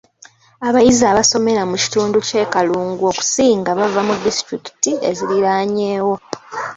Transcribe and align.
Abayizi 0.67 1.03
abasomera 1.11 1.61
mu 1.69 1.75
kitundu 1.83 2.17
ky’e 2.27 2.43
Kalungu 2.53 3.03
okusinga 3.11 3.69
bava 3.79 4.01
mu 4.07 4.15
disitulikiti 4.23 4.91
eziriraanyeewo 5.09 6.15